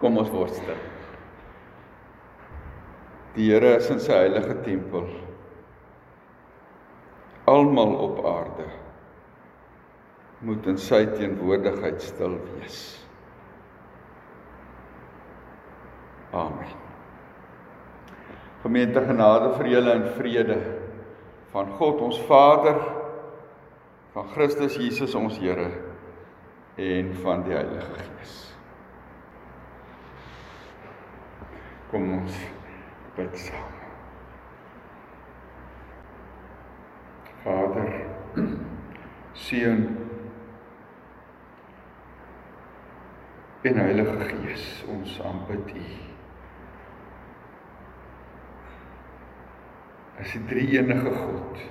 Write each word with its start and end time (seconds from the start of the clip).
Kom 0.00 0.16
ons 0.20 0.30
word 0.32 0.54
stil. 0.56 0.78
Die 3.36 3.50
Here 3.52 3.76
is 3.78 3.90
in 3.92 4.00
sy 4.02 4.16
heilige 4.24 4.56
tempel. 4.64 5.06
Almal 7.50 7.94
op 8.00 8.24
aarde 8.26 8.68
moet 10.40 10.66
in 10.72 10.78
sy 10.80 11.02
teenwoordigheid 11.12 12.00
stil 12.00 12.38
wees. 12.54 12.78
Amen. 16.32 16.72
Gemeente 18.62 19.02
genade 19.04 19.50
vir 19.58 19.68
julle 19.74 19.96
in 19.98 20.06
vrede 20.16 20.56
van 21.50 21.72
God 21.76 22.00
ons 22.06 22.20
Vader, 22.28 22.78
van 24.14 24.28
Christus 24.34 24.78
Jesus 24.78 25.16
ons 25.18 25.36
Here 25.42 25.68
en 26.80 27.12
van 27.24 27.44
die 27.44 27.56
Heilige 27.56 27.98
Gees. 27.98 28.38
Kom 31.90 32.12
ons 32.14 32.36
bid 33.16 33.32
saam. 33.38 33.72
Vader, 37.42 37.90
seun 39.34 39.82
en 43.62 43.80
Heilige 43.82 44.28
Gees, 44.28 44.68
ons 44.86 45.16
aanbid 45.26 45.74
U. 45.74 45.84
As 50.20 50.36
die 50.36 50.44
drie 50.52 50.68
enige 50.78 51.14
God. 51.18 51.64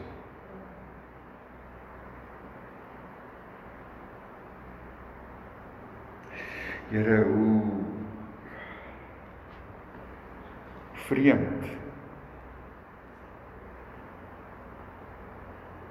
Here, 6.89 7.21
hoe 7.23 7.78
vreemd. 11.09 11.65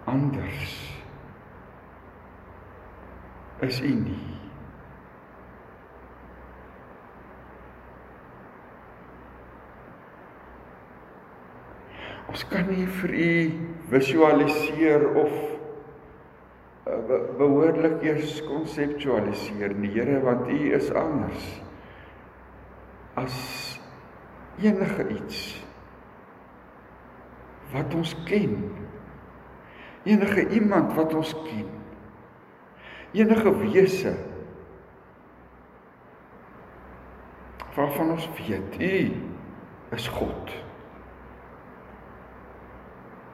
Anders 0.04 0.74
is 3.60 3.80
u 3.82 3.94
nie. 3.94 4.38
Ons 12.28 12.44
kan 12.48 12.68
nie 12.70 12.86
vir 13.00 13.14
u 13.18 13.30
visualiseer 13.90 15.06
of 15.16 15.32
uh, 16.86 16.98
behoorlik 17.40 18.04
eers 18.06 18.38
konseptualiseer 18.46 19.74
nie 19.74 19.90
Here 19.96 20.20
want 20.22 20.46
u 20.52 20.60
is 20.76 20.92
anders. 20.92 21.48
As 23.18 23.57
enige 24.60 25.08
iets 25.08 25.66
wat 27.72 27.94
ons 27.94 28.14
ken. 28.24 28.74
Enige 30.02 30.48
iemand 30.48 30.94
wat 30.94 31.14
ons 31.14 31.34
ken. 31.42 31.68
Enige 33.12 33.56
wese 33.58 34.16
waarvan 37.74 38.10
ons 38.10 38.30
weet 38.36 38.80
U 38.80 39.12
is 39.94 40.08
God. 40.08 40.50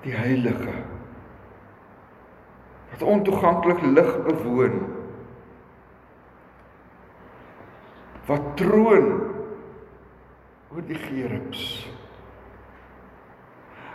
Die 0.04 0.12
heilige 0.12 0.74
wat 2.90 3.02
ontoeganklik 3.02 3.80
lig 3.82 4.10
bewoon. 4.22 4.82
Wat 8.26 8.56
troon 8.56 9.33
oor 10.74 10.82
die 10.88 10.98
gerubs 10.98 11.64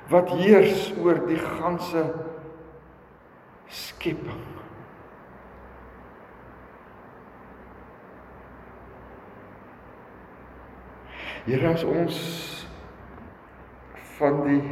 wat 0.10 0.32
heers 0.40 0.88
oor 0.98 1.20
die 1.28 1.38
ganse 1.38 2.02
skepping. 3.70 4.46
Here 11.46 11.70
as 11.74 11.86
ons 11.86 12.18
van 14.18 14.42
die 14.48 14.64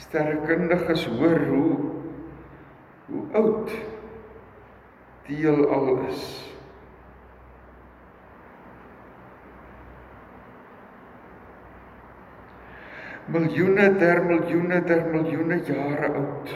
sterrekundiges 0.00 1.06
hoor 1.18 1.44
hoe 1.50 1.76
hoe 3.08 3.24
oud 3.40 3.70
die 5.28 5.42
heelal 5.42 5.96
is 6.08 6.47
miljoene 13.32 13.88
ter 14.00 14.22
miljoene 14.24 14.80
ter 14.88 15.04
miljoene 15.12 15.60
jare 15.66 16.12
oud. 16.16 16.52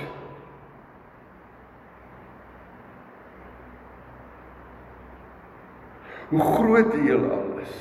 Hoe 6.32 6.44
groot 6.54 6.94
die 6.94 7.02
heelal 7.10 7.58
is. 7.60 7.74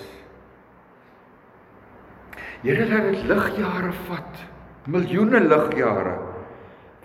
Here 2.61 2.85
laat 2.89 3.07
dit 3.09 3.23
ligjare 3.29 3.93
vat, 4.09 4.43
miljoene 4.91 5.39
ligjare 5.45 6.17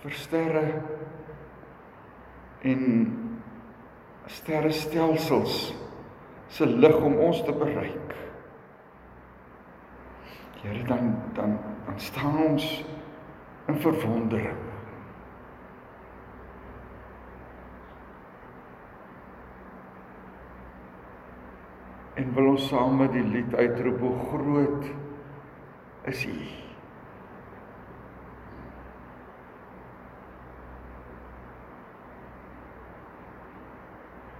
vir 0.02 0.18
sterre 0.24 0.64
en 2.66 2.82
sterrestelsels 4.26 5.56
se 6.50 6.66
lig 6.66 6.98
om 6.98 7.16
ons 7.28 7.40
te 7.46 7.54
bereik. 7.54 8.12
Here 10.66 10.82
dan 10.90 11.14
dan 11.38 11.58
dan 11.86 12.00
staan 12.00 12.38
ons 12.38 12.84
in 13.66 13.80
verwondering. 13.80 14.64
En 22.14 22.34
wil 22.34 22.46
ons 22.46 22.68
saam 22.68 22.96
met 22.96 23.12
die 23.12 23.24
lied 23.24 23.54
uitroep 23.54 24.00
hoe 24.00 24.18
groot 24.28 24.86
is 26.02 26.26
U. 26.26 26.38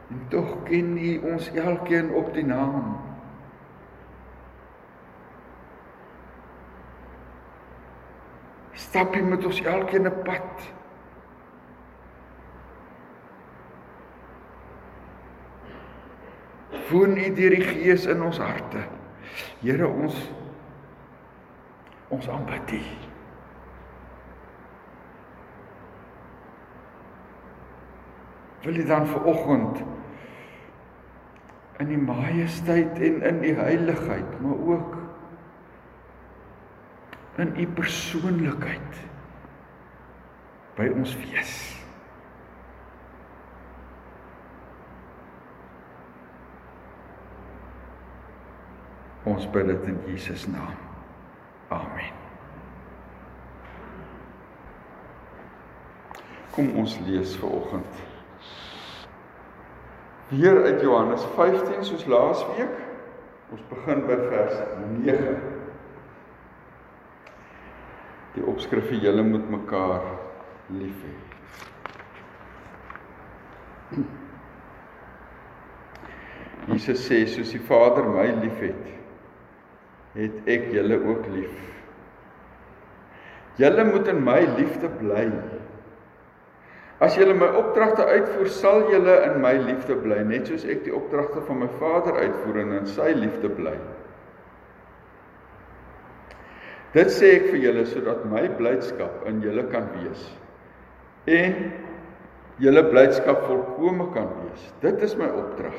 En 0.09 0.23
tog 0.29 0.63
ken 0.65 0.97
U 0.99 1.19
ons 1.33 1.51
elkeen 1.53 2.11
op 2.15 2.33
die 2.35 2.47
naam. 2.47 2.97
Stap 8.87 9.15
jy 9.15 9.23
met 9.27 9.45
ons 9.45 9.61
elkeen 9.63 10.07
'n 10.07 10.23
pad. 10.25 10.67
Woon 16.91 17.17
U 17.19 17.35
deur 17.35 17.51
die 17.51 17.65
Gees 17.67 18.07
in 18.07 18.23
ons 18.23 18.39
harte. 18.39 18.85
Here 19.61 19.89
ons 19.89 20.15
ons 22.09 22.29
aanbid 22.29 22.71
U. 22.73 22.81
Wil 28.63 28.77
U 28.77 28.85
dan 28.87 29.07
vir 29.07 29.25
oggend 29.25 29.83
in 31.79 31.89
die 31.89 31.99
majesteit 31.99 32.99
en 32.99 33.23
in 33.23 33.41
die 33.41 33.55
heiligheid, 33.55 34.41
maar 34.41 34.63
ook 34.75 35.06
in 37.37 37.53
u 37.57 37.67
persoonlikheid 37.67 39.01
by 40.77 40.89
ons 40.97 41.17
wees. 41.21 41.55
Ons 49.27 49.49
bid 49.51 49.67
dit 49.67 49.89
in 49.91 49.99
Jesus 50.07 50.47
naam. 50.47 50.77
Amen. 51.75 52.15
Kom 56.55 56.71
ons 56.81 56.95
lees 57.05 57.35
vir 57.37 57.51
oggend. 57.59 58.05
Weer 60.31 60.63
uit 60.65 60.81
Johannes 60.81 61.27
15 61.35 61.85
soos 61.85 62.07
laasweek. 62.09 62.81
Ons 63.53 63.67
begin 63.69 64.01
by 64.07 64.17
vers 64.31 64.57
9 65.05 65.56
die 68.37 68.45
opskrif 68.45 68.91
vir 68.91 69.01
julle 69.09 69.25
moet 69.25 69.49
mekaar 69.51 70.05
lief 70.77 70.99
hê. 71.07 71.15
Jesus 76.67 77.05
sê 77.07 77.23
soos 77.31 77.53
die 77.55 77.63
Vader 77.63 78.09
my 78.11 78.27
liefhet, 78.43 78.89
het 80.17 80.49
ek 80.51 80.73
julle 80.75 80.99
ook 80.99 81.29
lief. 81.33 81.55
Julle 83.61 83.85
moet 83.89 84.09
in 84.13 84.25
my 84.25 84.41
liefde 84.57 84.91
bly. 84.99 85.29
As 87.01 87.17
julle 87.17 87.37
my 87.37 87.49
opdragte 87.61 88.05
uitvoer, 88.09 88.49
sal 88.53 88.89
julle 88.91 89.15
in 89.29 89.39
my 89.45 89.55
liefde 89.61 89.97
bly, 90.01 90.23
net 90.29 90.51
soos 90.51 90.65
ek 90.69 90.83
die 90.85 90.95
opdragte 90.97 91.45
van 91.47 91.63
my 91.63 91.71
Vader 91.79 92.19
uitvoer 92.25 92.65
en 92.65 92.75
in 92.81 92.91
sy 92.91 93.13
liefde 93.17 93.53
bly. 93.53 93.77
Dit 96.95 97.11
sê 97.13 97.33
ek 97.41 97.51
vir 97.51 97.63
julle 97.67 97.85
sodat 97.91 98.25
my 98.31 98.47
blydskap 98.59 99.27
in 99.31 99.43
julle 99.45 99.67
kan 99.73 99.89
wees 99.97 100.29
en 101.27 101.57
julle 102.63 102.83
blydskap 102.87 103.43
volkome 103.49 104.07
kan 104.15 104.29
wees. 104.43 104.69
Dit 104.81 105.03
is 105.03 105.17
my 105.19 105.27
opdrag. 105.27 105.77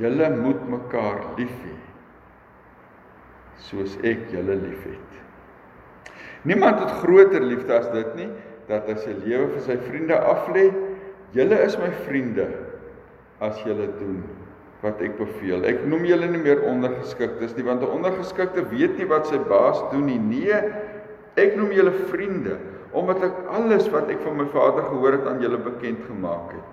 Julle 0.00 0.28
moet 0.36 0.60
mekaar 0.68 1.22
lief 1.38 1.54
hê 1.64 1.76
soos 3.60 3.96
ek 4.06 4.28
julle 4.32 4.56
liefhet. 4.56 5.18
Niemand 6.48 6.80
het 6.80 6.94
groter 7.02 7.42
liefde 7.44 7.74
as 7.76 7.90
dit 7.92 8.14
nie 8.16 8.30
dat 8.70 8.86
hy 8.88 8.96
sy 9.02 9.12
lewe 9.24 9.50
vir 9.56 9.64
sy 9.66 9.76
vriende 9.88 10.16
aflê. 10.16 10.70
Julle 11.36 11.58
is 11.66 11.76
my 11.80 11.90
vriende 12.06 12.46
as 13.44 13.60
julle 13.66 13.88
doen 13.98 14.22
wat 14.80 15.00
ek 15.04 15.18
beveel. 15.18 15.64
Ek 15.68 15.84
noem 15.88 16.06
julle 16.08 16.28
nie 16.30 16.40
meer 16.40 16.62
ondergeskiktes 16.68 17.56
nie 17.56 17.66
want 17.66 17.82
'n 17.82 17.94
ondergeskikte 18.00 18.64
weet 18.70 18.96
nie 18.98 19.08
wat 19.08 19.26
sy 19.26 19.38
baas 19.38 19.80
doen 19.92 20.06
nie. 20.06 20.18
Nee, 20.18 20.60
ek 21.36 21.56
noem 21.56 21.72
julle 21.72 21.92
vriende 22.08 22.56
omdat 22.92 23.22
ek 23.22 23.36
alles 23.54 23.88
wat 23.92 24.08
ek 24.10 24.20
van 24.24 24.36
my 24.36 24.46
Vader 24.50 24.82
gehoor 24.82 25.12
het 25.12 25.26
aan 25.26 25.40
julle 25.40 25.58
bekend 25.58 26.02
gemaak 26.08 26.52
het. 26.56 26.70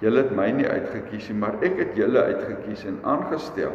Julle 0.00 0.22
het 0.24 0.32
my 0.34 0.50
nie 0.50 0.66
uitget 0.66 1.10
kies 1.10 1.28
nie, 1.28 1.38
maar 1.38 1.58
ek 1.60 1.76
het 1.78 1.96
julle 1.98 2.22
uitget 2.22 2.64
kies 2.64 2.84
en 2.88 2.98
aangestel 3.04 3.74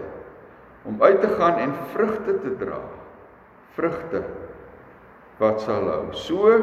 om 0.87 0.97
uit 1.01 1.21
te 1.21 1.29
gaan 1.37 1.59
en 1.61 1.73
vrugte 1.93 2.39
te 2.41 2.55
dra. 2.57 2.79
Vrugte 3.75 4.23
wat 5.37 5.61
sal 5.61 5.85
hou. 5.91 6.05
So 6.17 6.55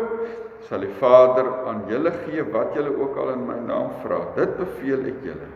sal 0.69 0.81
die 0.81 0.95
Vader 0.99 1.47
aan 1.69 1.85
julle 1.89 2.11
gee 2.25 2.43
wat 2.43 2.75
julle 2.75 2.91
ook 2.97 3.17
al 3.17 3.37
in 3.37 3.47
my 3.47 3.61
naam 3.69 3.93
vra. 4.03 4.25
Dit 4.35 4.57
beveel 4.59 5.07
ek 5.13 5.23
julle. 5.23 5.51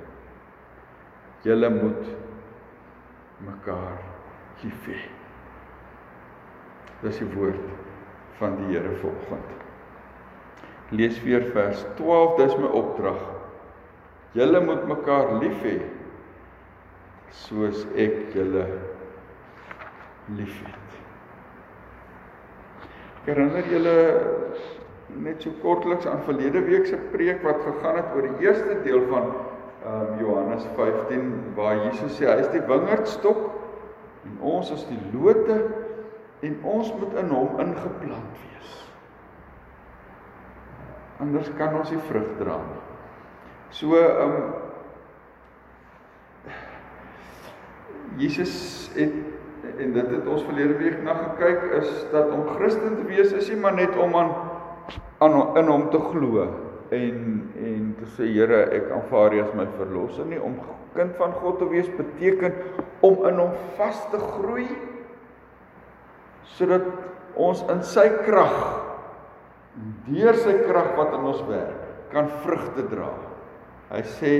Julle 1.46 1.70
moet 1.70 2.06
mekaar 3.46 4.00
lief 4.62 4.87
hê. 4.90 4.99
Dis 7.05 7.20
die 7.23 7.29
woord 7.37 7.62
van 8.40 8.56
die 8.58 8.73
Here 8.73 8.96
vanoggend. 8.99 9.55
Lees 10.90 11.20
weer 11.23 11.44
vers 11.52 11.85
12, 12.00 12.37
dis 12.40 12.56
my 12.58 12.73
opdrag. 12.81 13.20
Julle 14.35 14.61
moet 14.64 14.87
mekaar 14.90 15.37
lief 15.43 15.62
hê 15.67 15.79
soos 17.44 17.85
ek 17.94 18.32
julle 18.35 18.64
liefhet. 20.37 20.96
Herinner 23.29 23.69
julle 23.69 23.96
net 25.23 25.44
so 25.44 25.52
kortliks 25.62 26.08
aan 26.08 26.25
verlede 26.26 26.62
week 26.67 26.88
se 26.88 26.99
preek 27.12 27.44
wat 27.44 27.61
gegaan 27.64 28.00
het 28.00 28.17
oor 28.17 28.29
die 28.29 28.49
eerste 28.49 28.79
deel 28.85 29.05
van 29.12 29.31
um, 29.88 30.19
Johannes 30.20 30.67
15 30.76 31.55
waar 31.56 31.85
Jesus 31.87 32.17
sê 32.19 32.29
hy 32.29 32.38
is 32.43 32.50
die 32.52 32.64
wingerdstok 32.69 33.40
en 34.29 34.38
ons 34.55 34.70
is 34.75 34.85
die 34.90 35.00
lote 35.14 35.58
en 36.46 36.58
ons 36.62 36.93
moet 37.00 37.17
in 37.19 37.32
hom 37.35 37.58
ingeplant 37.62 38.43
wees. 38.44 38.75
Anders 41.19 41.50
kan 41.58 41.75
ons 41.81 41.90
nie 41.90 42.02
vrug 42.06 42.29
dra 42.38 42.61
nie. 42.62 42.82
So 43.75 43.99
ehm 43.99 44.38
um, 44.38 44.49
Jesus 48.19 48.55
het 48.96 49.12
en 49.79 49.93
dit 49.93 50.11
het 50.11 50.26
ons 50.26 50.43
verlede 50.46 50.79
week 50.79 51.02
na 51.05 51.14
gekyk 51.19 51.67
is 51.81 51.90
dat 52.12 52.31
om 52.35 52.46
Christen 52.56 52.96
te 52.96 53.05
wees 53.06 53.35
is 53.37 53.50
nie 53.52 53.58
maar 53.61 53.76
net 53.76 53.96
om 53.99 54.17
aan 54.17 54.32
aan 55.23 55.37
in 55.58 55.70
hom 55.70 55.88
te 55.90 56.00
glo 56.00 56.46
en 56.90 57.50
en 57.69 57.94
te 57.99 58.06
sê 58.17 58.29
Here 58.32 58.64
ek 58.76 58.90
aanvaar 58.94 59.35
U 59.37 59.43
as 59.43 59.55
my 59.56 59.67
verlosser 59.76 60.29
nie 60.29 60.40
om 60.40 60.56
kind 60.94 61.17
van 61.20 61.35
God 61.40 61.58
te 61.61 61.69
wees 61.70 61.88
beteken 61.96 62.55
om 63.06 63.25
in 63.29 63.40
hom 63.43 63.56
vas 63.79 63.99
te 64.12 64.20
groei 64.20 64.69
sodat 66.56 66.87
ons 67.38 67.61
in 67.70 67.82
sy 67.87 68.08
krag 68.25 68.56
deur 70.08 70.38
sy 70.43 70.56
krag 70.64 70.94
wat 70.99 71.12
in 71.14 71.29
ons 71.29 71.44
werk 71.46 71.85
kan 72.12 72.31
vrugte 72.43 72.87
dra. 72.88 73.11
Hy 73.93 74.02
sê 74.17 74.32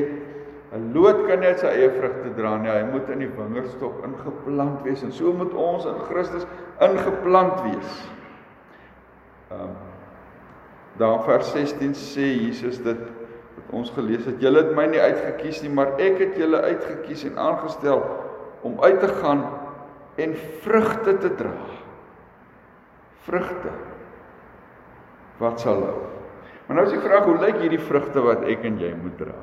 'n 0.73 0.93
loot 0.93 1.27
kan 1.29 1.41
net 1.41 1.61
sy 1.61 1.67
eie 1.67 1.91
vrugte 1.91 2.33
dra 2.37 2.57
nie, 2.59 2.71
hy 2.71 2.85
moet 2.93 3.09
in 3.09 3.19
die 3.19 3.31
wingerdstok 3.37 4.05
ingeplant 4.05 4.83
wees 4.85 5.03
en 5.03 5.13
so 5.13 5.33
moet 5.33 5.55
ons 5.55 5.85
in 5.85 6.01
Christus 6.09 6.47
ingeplant 6.81 7.63
wees. 7.65 8.09
Ehm 9.51 9.61
um, 9.61 9.88
daar 10.99 11.23
vers 11.27 11.51
16 11.55 11.95
sê 11.99 12.27
Jesus 12.27 12.81
dit 12.83 13.01
wat 13.57 13.75
ons 13.75 13.91
gelees 13.95 14.25
het, 14.27 14.41
julle 14.43 14.65
het 14.65 14.75
my 14.77 14.87
nie 14.91 15.03
uitget 15.03 15.37
kies 15.43 15.63
nie, 15.65 15.73
maar 15.75 15.97
ek 16.03 16.19
het 16.23 16.39
julle 16.41 16.63
uitget 16.65 17.05
kies 17.07 17.25
en 17.29 17.39
aangestel 17.39 18.03
om 18.67 18.79
uit 18.83 19.01
te 19.01 19.11
gaan 19.21 19.45
en 20.19 20.35
vrugte 20.65 21.15
te 21.23 21.31
dra. 21.39 21.55
Vrugte. 23.29 23.75
Wat 25.39 25.63
sal 25.63 25.85
hou? 25.85 26.01
Maar 26.67 26.81
nou 26.81 26.87
is 26.89 26.97
die 26.97 27.05
vraag, 27.05 27.29
hoe 27.29 27.39
lyk 27.39 27.63
hierdie 27.63 27.85
vrugte 27.87 28.25
wat 28.25 28.43
ek 28.51 28.67
en 28.67 28.81
jy 28.83 28.91
moet 28.99 29.17
dra? 29.21 29.37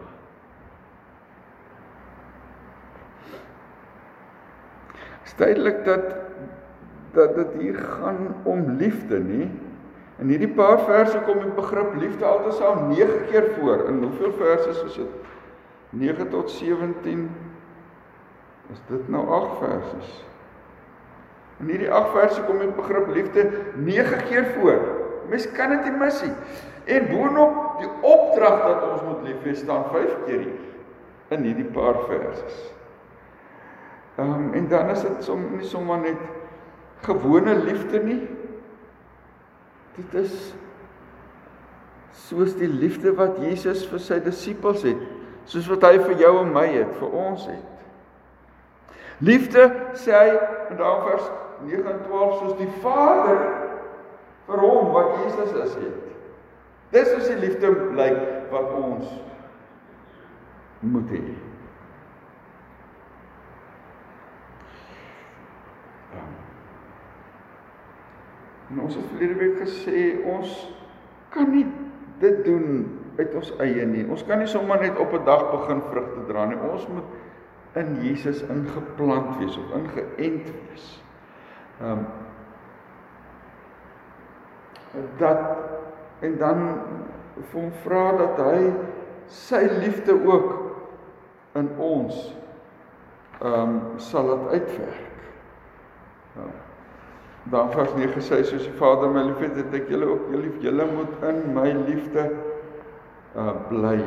duidelik 5.38 5.86
dat 5.86 6.16
dat 7.16 7.36
dit 7.36 7.48
hier 7.60 7.76
gaan 7.76 8.36
om 8.44 8.76
liefde, 8.78 9.20
nie? 9.20 9.52
In 10.22 10.30
hierdie 10.32 10.52
paar 10.56 10.80
verse 10.88 11.20
kom 11.28 11.42
die 11.44 11.56
begrip 11.58 11.96
liefde 12.00 12.26
altesaam 12.26 12.88
9 12.94 13.26
keer 13.32 13.50
voor. 13.58 13.88
In 13.90 14.04
hoeveel 14.04 14.32
verse 14.40 14.70
is 14.70 14.94
dit? 14.96 15.08
9 15.90 16.30
tot 16.30 16.52
17. 16.52 17.26
Is 18.72 18.82
dit 18.88 19.10
nou 19.12 19.26
8 19.28 19.58
verse? 19.60 20.14
In 21.60 21.72
hierdie 21.72 21.92
8 21.92 22.14
verse 22.16 22.46
kom 22.48 22.60
die 22.64 22.72
begrip 22.78 23.12
liefde 23.16 23.50
9 23.76 24.24
keer 24.30 24.48
voor. 24.56 24.80
Mens 25.30 25.50
kan 25.52 25.76
dit 25.76 25.84
nie 25.90 25.98
mis 26.00 26.22
nie. 26.24 26.34
En 26.96 27.08
boonop 27.10 27.80
die 27.82 27.92
opdrag 28.06 28.62
dat 28.62 28.88
ons 28.92 29.04
moet 29.08 29.28
lief 29.28 29.44
hê 29.44 29.56
staan 29.58 29.88
5 29.92 30.18
keer 30.28 30.48
hier 30.48 30.64
in 31.34 31.46
hierdie 31.48 31.70
paar 31.76 31.98
verse. 32.06 32.74
Ehm 34.16 34.34
um, 34.34 34.52
en 34.54 34.68
dan 34.72 34.90
is 34.94 35.02
dit 35.02 35.24
som 35.26 35.42
nie 35.58 35.66
sommer 35.66 35.98
net 36.00 36.20
gewone 37.04 37.56
liefde 37.66 38.00
nie. 38.04 38.22
Dit 39.96 40.14
is 40.24 40.54
soos 42.26 42.56
die 42.58 42.68
liefde 42.68 43.14
wat 43.16 43.38
Jesus 43.44 43.86
vir 43.88 44.02
sy 44.02 44.20
disippels 44.24 44.84
het, 44.88 45.02
soos 45.48 45.68
wat 45.72 45.86
hy 45.88 45.98
vir 46.02 46.24
jou 46.24 46.34
en 46.42 46.52
my 46.56 46.66
het, 46.74 46.92
vir 47.00 47.16
ons 47.16 47.46
het. 47.48 47.72
Liefde 49.24 49.68
sê 50.00 50.12
hy 50.12 50.32
in 50.72 50.80
daardie 50.80 51.12
vers 51.12 51.30
9 51.70 51.92
en 51.92 52.02
12 52.08 52.40
soos 52.42 52.58
die 52.60 52.72
Vader 52.84 53.44
vir 54.50 54.64
hom 54.64 54.92
wat 54.96 55.14
Jesus 55.24 55.54
is 55.64 55.78
het. 55.80 56.02
Dis 56.96 57.12
is 57.16 57.30
die 57.32 57.40
liefde 57.42 57.72
blyk 57.94 58.20
wat 58.52 58.74
ons 58.78 59.08
moet 60.86 61.12
hê. 61.16 61.24
En 68.70 68.82
ons 68.82 68.96
het 68.96 69.06
verlede 69.14 69.36
week 69.40 69.60
gesê 69.62 70.06
ons 70.26 70.54
kan 71.30 71.50
nie 71.52 71.66
dit 72.20 72.44
doen 72.46 72.86
uit 73.20 73.36
ons 73.36 73.52
eie 73.64 73.86
nie. 73.86 74.06
Ons 74.10 74.26
kan 74.28 74.40
nie 74.42 74.50
sommer 74.50 74.82
net 74.82 74.98
op 75.00 75.14
'n 75.14 75.26
dag 75.26 75.52
begin 75.52 75.82
vrugte 75.92 76.26
dra 76.28 76.46
nie. 76.46 76.58
Ons 76.72 76.88
moet 76.88 77.04
in 77.76 77.96
Jesus 78.02 78.42
ingeplant 78.42 79.38
wees 79.38 79.58
of 79.58 79.72
ingeënt 79.76 80.52
wees. 80.52 81.04
Ehm 81.82 81.92
um, 81.92 82.06
dat 85.18 85.58
en 86.20 86.38
dan 86.38 86.62
vir 87.36 87.62
hom 87.62 87.72
vra 87.84 88.12
dat 88.18 88.38
hy 88.40 88.74
sy 89.28 89.68
liefde 89.84 90.16
ook 90.26 90.54
in 91.54 91.70
ons 91.78 92.36
ehm 93.42 93.60
um, 93.60 93.82
sal 93.98 94.24
laat 94.24 94.48
uitwerk. 94.48 95.20
Ehm 96.36 96.46
um, 96.46 96.65
Dan 97.52 97.72
vers 97.72 97.94
9 97.94 98.22
sê 98.26 98.42
soos 98.42 98.66
die 98.66 98.78
Vader 98.80 99.12
my 99.14 99.22
liefhet, 99.28 99.58
het 99.60 99.74
ek 99.78 99.90
julle 99.94 100.08
ook 100.10 100.32
lief. 100.34 100.56
Julle 100.66 100.88
moet 100.90 101.26
in 101.30 101.42
my 101.54 101.68
liefde 101.86 102.24
uh 103.38 103.52
bly. 103.70 104.00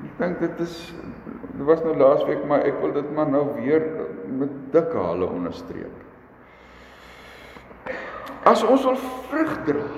Ek 0.00 0.14
dink 0.18 0.40
dit 0.42 0.62
is 0.64 0.76
dit 1.52 1.64
was 1.68 1.82
nou 1.84 1.94
laasweek, 2.00 2.42
maar 2.48 2.64
ek 2.66 2.80
wil 2.82 2.94
dit 2.96 3.10
maar 3.14 3.28
nou 3.30 3.44
weer 3.58 3.84
met 4.40 4.54
dik 4.74 4.94
hale 4.96 5.28
onderstreep. 5.28 6.06
As 8.48 8.64
ons 8.64 8.86
wil 8.88 8.98
vrug 9.28 9.58
dra 9.68 9.88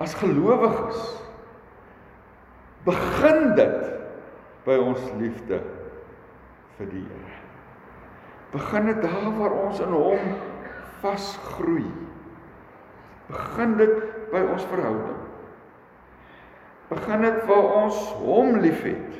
as 0.00 0.14
gelowiges 0.16 1.00
begin 2.86 3.50
dit 3.58 3.82
by 4.64 4.78
ons 4.80 5.04
liefde 5.20 5.60
vir 6.78 6.88
die 6.94 7.04
Here 7.04 7.49
begin 8.50 8.86
dit 8.86 9.02
daar 9.02 9.30
waar 9.38 9.52
ons 9.64 9.80
in 9.80 9.92
hom 9.94 10.32
vasgroei, 11.00 11.86
begin 13.30 13.76
dit 13.78 13.96
by 14.32 14.42
ons 14.52 14.66
verhouding. 14.70 15.18
Begin 16.90 17.22
dit 17.22 17.44
waar 17.46 17.68
ons 17.84 17.98
hom 18.18 18.58
liefhet. 18.58 19.18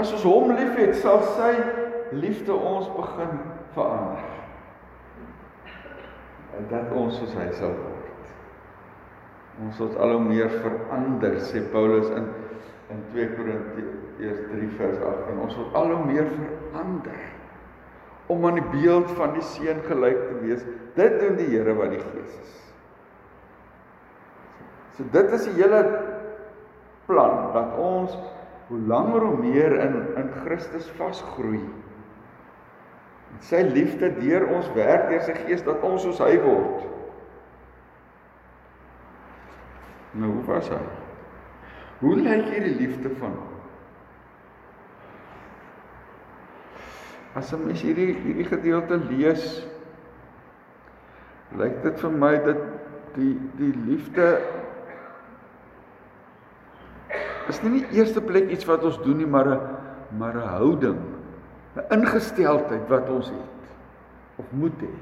As 0.00 0.12
ons 0.16 0.24
hom 0.24 0.54
liefhet, 0.56 0.96
sal 1.02 1.20
sy 1.36 1.52
liefde 2.16 2.54
ons 2.56 2.88
begin 2.96 3.40
verander. 3.76 4.28
En 6.56 6.68
dat 6.72 6.92
ons 6.96 7.20
soos 7.20 7.34
hy 7.36 7.50
sal 7.58 7.74
word. 7.76 8.30
Ons 9.60 9.82
word 9.82 9.98
al 10.00 10.16
hoe 10.16 10.24
meer 10.24 10.48
verander, 10.62 11.36
sê 11.44 11.60
Paulus 11.72 12.08
in 12.16 12.30
in 12.90 13.04
2 13.12 13.26
Korintiërs 14.20 14.48
3 14.52 14.68
vers 14.76 14.98
8 15.00 15.28
en 15.32 15.38
ons 15.46 15.54
word 15.56 15.76
al 15.78 15.92
hoe 15.94 16.04
meer 16.04 16.26
verander 16.28 17.20
om 18.30 18.44
aan 18.46 18.58
die 18.60 18.70
beeld 18.70 19.08
van 19.18 19.32
die 19.34 19.42
seun 19.42 19.80
gelyk 19.88 20.18
te 20.28 20.34
wees. 20.44 20.66
Dit 20.94 21.16
doen 21.22 21.38
die 21.38 21.48
Here 21.50 21.74
wat 21.74 21.94
die 21.94 22.02
Gees 22.02 22.36
is. 22.36 22.52
So 24.94 25.06
dit 25.14 25.32
is 25.32 25.48
die 25.48 25.56
hele 25.56 25.80
plan 27.08 27.48
dat 27.56 27.74
ons 27.80 28.14
hoe 28.68 28.78
langer 28.86 29.24
hoe 29.24 29.40
meer 29.40 29.78
in 29.86 29.96
in 30.20 30.30
Christus 30.44 30.86
vasgroei. 30.98 31.64
Sy 33.46 33.64
liefde 33.72 34.12
deur 34.20 34.46
ons 34.52 34.68
werk 34.76 35.08
deur 35.10 35.24
sy 35.26 35.34
Gees 35.46 35.64
dat 35.66 35.82
ons 35.86 36.04
soos 36.04 36.20
hy 36.22 36.36
word. 36.44 36.84
Nou 40.20 40.34
hoe 40.36 40.44
was 40.50 40.68
hy? 40.70 40.82
Hoe 42.04 42.18
lyk 42.20 42.52
hierdie 42.52 42.76
liefde 42.76 43.14
van 43.16 43.32
hom? 43.32 43.49
As 47.34 47.52
'n 47.52 47.66
mens 47.66 47.82
hierdie 47.82 48.14
hierdie 48.14 48.44
gedeelte 48.44 48.96
lees, 49.10 49.66
lyk 51.58 51.82
dit 51.82 52.00
vir 52.00 52.10
my 52.10 52.36
dat 52.44 52.58
die 53.14 53.34
die 53.58 53.74
liefde 53.86 54.40
is 57.50 57.62
nie 57.62 57.80
die 57.80 57.98
eerste 57.98 58.22
plek 58.22 58.50
iets 58.50 58.66
wat 58.66 58.84
ons 58.86 58.98
doen 59.02 59.16
nie, 59.18 59.26
maar 59.26 59.48
'n 59.48 59.60
maar 60.18 60.34
'n 60.34 60.48
houding, 60.58 60.98
'n 61.76 61.86
ingesteldheid 61.94 62.88
wat 62.88 63.08
ons 63.08 63.28
het 63.28 63.62
of 64.36 64.44
moet 64.52 64.80
hê. 64.82 64.94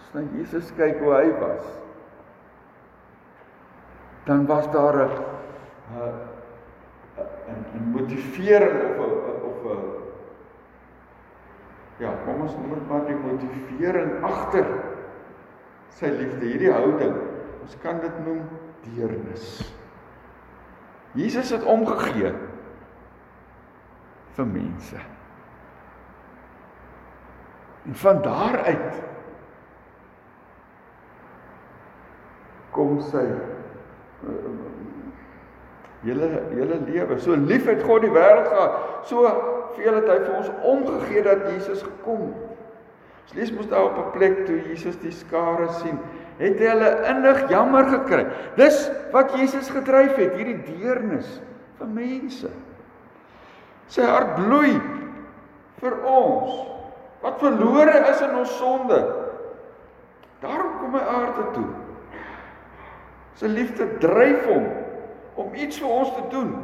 As 0.00 0.14
na 0.14 0.20
Jesus 0.34 0.72
kyk 0.76 0.98
hoe 0.98 1.14
hy 1.14 1.30
was, 1.38 1.64
dan 4.26 4.46
was 4.46 4.70
daar 4.72 4.96
'n 4.96 5.10
'n 7.48 7.64
'n 7.74 7.90
motivering 7.92 8.98
of 8.98 9.12
'n 9.30 9.42
of 9.46 9.64
'n 9.64 10.01
ja, 12.00 12.14
kom 12.24 12.40
ons 12.46 12.56
noem 12.56 12.74
dit 12.76 12.88
maar 12.88 13.04
die 13.08 13.18
motivering 13.18 14.24
agter 14.24 14.68
sy 15.92 16.08
liefde, 16.16 16.46
hierdie 16.46 16.72
houding. 16.72 17.14
Ons 17.62 17.76
kan 17.82 18.00
dit 18.02 18.18
noem 18.26 18.42
deernis. 18.86 19.60
Jesus 21.18 21.52
het 21.52 21.64
omgegee 21.68 22.32
vir 24.32 24.48
mense. 24.48 25.00
En 27.82 27.94
van 27.94 28.22
daar 28.24 28.62
uit 28.64 29.00
kom 32.72 33.00
sy 33.04 33.26
Julle 36.02 36.28
julle 36.50 36.80
lewe. 36.86 37.18
So 37.22 37.34
lief 37.38 37.66
het 37.70 37.82
God 37.86 38.02
die 38.02 38.10
wêreld 38.10 38.48
gehad. 38.50 39.04
So 39.06 39.28
veel 39.76 40.00
het 40.00 40.08
hy 40.10 40.16
vir 40.24 40.34
ons 40.40 40.50
omgegee 40.72 41.22
dat 41.26 41.44
Jesus 41.50 41.84
gekom 41.84 42.26
het. 42.26 42.48
Ons 43.22 43.36
lees 43.38 43.52
mos 43.54 43.68
daar 43.70 43.84
op 43.84 43.98
'n 43.98 44.10
plek 44.18 44.44
toe 44.46 44.58
Jesus 44.68 44.96
die 44.98 45.12
skare 45.12 45.68
sien, 45.78 45.98
het 46.38 46.58
hy 46.58 46.66
hulle 46.66 46.90
innig 47.08 47.48
jammer 47.48 47.84
gekry. 47.84 48.26
Dis 48.56 48.90
wat 49.12 49.32
Jesus 49.38 49.70
gedryf 49.70 50.16
het, 50.16 50.34
hierdie 50.34 50.62
deernis 50.66 51.40
vir 51.78 51.86
mense. 51.86 52.50
Sy 53.86 54.02
hart 54.02 54.34
bloei 54.34 54.80
vir 55.80 55.94
ons 56.04 56.66
wat 57.22 57.38
verlore 57.38 57.94
is 58.10 58.20
in 58.20 58.36
ons 58.36 58.58
sonde. 58.58 59.00
Daarom 60.40 60.78
kom 60.80 60.94
hy 60.94 61.00
aarde 61.00 61.44
toe. 61.54 61.68
Sy 63.34 63.46
liefde 63.46 63.86
dryf 63.98 64.46
hom 64.46 64.66
om 65.34 65.54
iets 65.54 65.80
vir 65.80 65.88
ons 65.90 66.14
te 66.14 66.24
doen. 66.32 66.54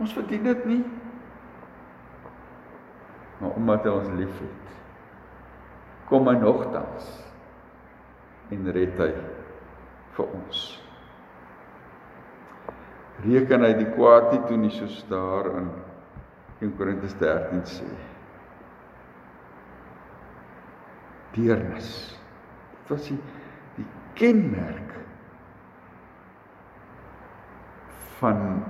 Ons 0.00 0.14
verdien 0.16 0.44
dit 0.48 0.64
nie. 0.68 0.82
Maar 3.42 3.58
omdat 3.58 3.86
hy 3.86 3.96
ons 3.98 4.14
liefhet, 4.20 4.76
kom 6.08 6.28
hy 6.30 6.36
nogtans 6.38 7.10
en 8.52 8.70
red 8.76 8.98
hy 9.00 9.10
vir 10.16 10.34
ons. 10.38 10.62
Reken 13.22 13.66
hy 13.66 13.72
die 13.78 13.90
kwaad 13.94 14.30
nie 14.32 14.40
toe 14.48 14.58
nie 14.58 14.72
soos 14.74 15.00
daar 15.10 15.48
in 15.56 15.68
1 16.62 16.74
Korintiërs 16.78 17.14
13 17.20 17.62
sê. 17.70 17.90
Deernis. 21.34 21.92
Dit 22.82 22.92
was 22.92 23.06
die 23.08 23.18
die 23.78 23.86
kenmerk 24.18 24.92
van 28.22 28.62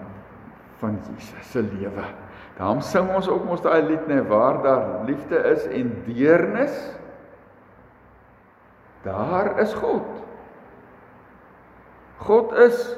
van 0.82 0.98
Jesus 0.98 1.50
se 1.50 1.62
lewe. 1.62 2.04
Daarom 2.56 2.80
sing 2.80 3.06
ons 3.14 3.28
ook 3.30 3.44
mos 3.46 3.62
daai 3.62 3.84
lied 3.86 4.08
nê 4.10 4.18
waar 4.26 4.58
daar 4.64 5.04
liefde 5.06 5.38
is 5.52 5.68
en 5.70 5.92
deernis 6.08 6.74
daar 9.06 9.58
is 9.62 9.74
God. 9.74 10.06
God 12.22 12.52
is 12.52 12.96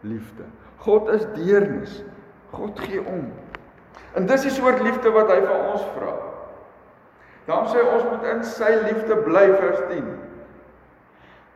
liefde. 0.00 0.44
God 0.84 1.08
is 1.08 1.24
deernis. 1.36 2.02
God 2.50 2.80
gee 2.80 3.00
om. 3.00 3.32
En 4.14 4.26
dis 4.26 4.46
die 4.46 4.52
soort 4.52 4.80
liefde 4.84 5.10
wat 5.12 5.32
hy 5.32 5.40
van 5.44 5.66
ons 5.72 5.84
vra. 5.96 6.14
Daarom 7.48 7.68
sê 7.68 7.82
ons 7.82 8.04
moet 8.08 8.24
in 8.32 8.44
sy 8.48 8.70
liefde 8.86 9.16
bly 9.26 9.46
vers 9.58 9.80
10. 9.90 10.06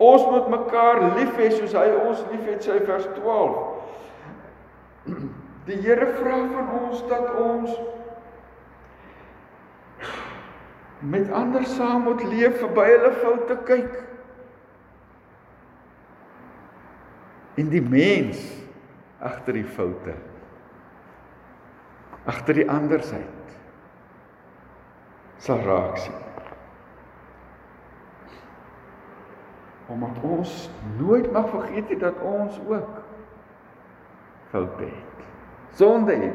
Ons 0.04 0.26
moet 0.30 0.48
mekaar 0.52 1.00
lief 1.16 1.36
hê 1.40 1.48
soos 1.54 1.76
hy 1.76 1.86
ons 2.02 2.24
liefhet 2.32 2.64
sê 2.66 2.80
vers 2.84 3.08
12. 3.16 3.67
Die 5.68 5.76
Here 5.84 6.06
vra 6.16 6.36
van 6.48 6.68
ons 6.80 7.00
dat 7.10 7.32
ons 7.36 7.72
met 10.98 11.28
ander 11.30 11.66
saam 11.68 12.06
moet 12.08 12.24
leef 12.24 12.56
verby 12.62 12.86
hulle 12.88 13.10
foute 13.20 13.56
kyk. 13.68 13.98
En 17.60 17.68
die 17.74 17.82
mens 17.84 18.40
agter 19.20 19.58
die 19.58 19.66
foute 19.76 20.16
agter 22.28 22.58
die 22.58 22.66
andersheid 22.68 23.52
sal 25.40 25.62
raak 25.64 25.96
sien. 26.02 26.24
Omdat 29.88 30.20
ons 30.28 30.56
nooit 30.98 31.30
mag 31.32 31.48
vergeet 31.48 31.94
dat 32.00 32.20
ons 32.20 32.58
ook 32.68 33.00
foute 34.52 34.84
het. 34.84 35.27
Sonde 35.70 36.14
het. 36.14 36.34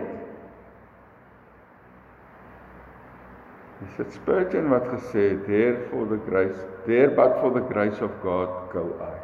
Dis 3.84 3.96
dit 3.96 4.14
Spurgeon 4.14 4.70
wat 4.70 4.88
gesê 4.88 5.30
het, 5.30 5.46
"There 5.46 5.78
for 5.90 6.08
the 6.08 6.20
grace, 6.28 6.66
there 6.86 7.10
but 7.10 7.40
for 7.40 7.52
the 7.52 7.66
grace 7.70 8.04
of 8.04 8.12
God 8.22 8.50
go 8.72 8.86
I." 9.02 9.18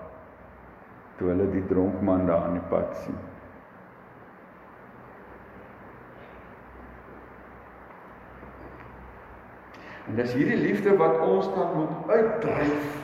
Toe 1.18 1.30
hulle 1.30 1.51
die 1.51 1.66
dronk 1.66 2.01
man 2.01 2.25
daar 2.25 2.44
aan 2.44 2.54
die 2.54 2.68
pad 2.70 2.96
sien. 3.04 3.18
En 10.08 10.16
dis 10.16 10.34
hierdie 10.34 10.58
liefde 10.58 10.96
wat 10.98 11.20
ons 11.20 11.54
dan 11.54 11.74
moet 11.75 12.10
uitdryf 12.10 13.04